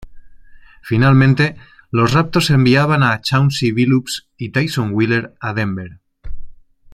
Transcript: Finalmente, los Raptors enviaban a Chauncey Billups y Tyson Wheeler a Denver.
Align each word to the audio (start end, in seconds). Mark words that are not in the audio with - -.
Finalmente, 0.81 1.57
los 1.91 2.11
Raptors 2.13 2.49
enviaban 2.49 3.03
a 3.03 3.21
Chauncey 3.21 3.71
Billups 3.71 4.29
y 4.35 4.49
Tyson 4.49 4.93
Wheeler 4.95 5.35
a 5.39 5.53
Denver. 5.53 5.99